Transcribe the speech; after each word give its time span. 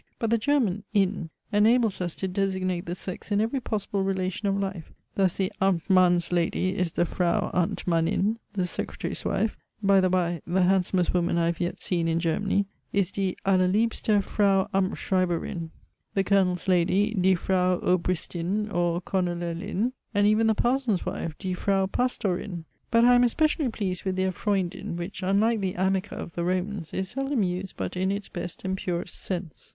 But 0.17 0.31
the 0.31 0.39
German, 0.39 0.83
inn, 0.95 1.29
enables 1.51 2.01
us 2.01 2.15
to 2.15 2.27
designate 2.27 2.87
the 2.87 2.95
sex 2.95 3.31
in 3.31 3.39
every 3.39 3.59
possible 3.59 4.03
relation 4.03 4.47
of 4.47 4.57
life. 4.57 4.91
Thus 5.13 5.37
the 5.37 5.53
Amtmann's 5.61 6.31
lady 6.31 6.75
is 6.75 6.93
the 6.93 7.05
Frau 7.05 7.51
Amtmanninn 7.53 8.37
the 8.53 8.65
secretary's 8.65 9.23
wife, 9.23 9.57
(by 9.83 10.01
the 10.01 10.09
bye, 10.09 10.41
the 10.47 10.63
handsomest 10.63 11.13
woman 11.13 11.37
I 11.37 11.45
have 11.45 11.59
yet 11.59 11.79
seen 11.79 12.07
in 12.07 12.19
Germany,) 12.19 12.65
is 12.91 13.11
die 13.11 13.35
allerliebste 13.45 14.23
Frau 14.23 14.67
Amtsschreiberinn 14.73 15.69
the 16.15 16.23
colonel's 16.23 16.67
lady, 16.67 17.13
die 17.13 17.35
Frau 17.35 17.77
Obristinn 17.81 18.73
or 18.73 19.03
Colonellinn 19.03 19.91
and 20.15 20.25
even 20.25 20.47
the 20.47 20.55
parson's 20.55 21.05
wife, 21.05 21.37
die 21.37 21.53
Frau 21.53 21.85
Pastorinn. 21.85 22.63
But 22.89 23.05
I 23.05 23.13
am 23.13 23.23
especially 23.23 23.69
pleased 23.69 24.03
with 24.03 24.15
their 24.15 24.31
Freundinn, 24.31 24.95
which, 24.97 25.21
unlike 25.21 25.59
the 25.59 25.75
amica 25.75 26.15
of 26.15 26.33
the 26.33 26.43
Romans, 26.43 26.91
is 26.91 27.09
seldom 27.09 27.43
used 27.43 27.77
but 27.77 27.95
in 27.95 28.11
its 28.11 28.29
best 28.29 28.65
and 28.65 28.75
purest 28.75 29.21
sense. 29.21 29.69